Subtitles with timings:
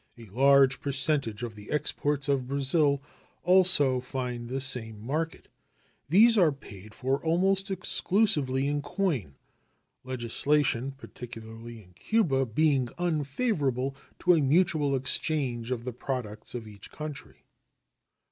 [0.17, 3.03] A large percentage of the exports of Brazil
[3.43, 5.47] also find the same market.
[6.09, 9.35] These are paid for almost exclusively in coin,
[10.03, 16.89] legislation, particularly in Cuba, being unfavorable to a mutual exchange of the products of each
[16.89, 17.45] country.